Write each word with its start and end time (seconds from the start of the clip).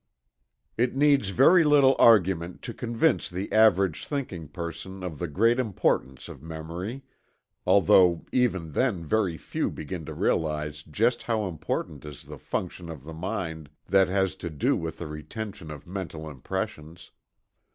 It 0.79 0.95
needs 0.95 1.29
very 1.29 1.63
little 1.63 1.95
argument 1.99 2.63
to 2.63 2.73
convince 2.73 3.29
the 3.29 3.51
average 3.53 4.07
thinking 4.07 4.47
person 4.47 5.03
of 5.03 5.19
the 5.19 5.27
great 5.27 5.59
importance 5.59 6.27
of 6.27 6.41
memory, 6.41 7.03
although 7.67 8.25
even 8.31 8.71
then 8.71 9.05
very 9.05 9.37
few 9.37 9.69
begin 9.69 10.03
to 10.05 10.15
realize 10.15 10.81
just 10.81 11.21
how 11.21 11.47
important 11.47 12.03
is 12.03 12.23
the 12.23 12.39
function 12.39 12.89
of 12.89 13.03
the 13.03 13.13
mind 13.13 13.69
that 13.87 14.07
has 14.07 14.35
to 14.37 14.49
do 14.49 14.75
with 14.75 14.97
the 14.97 15.05
retention 15.05 15.69
of 15.69 15.85
mental 15.85 16.27
impressions. 16.27 17.11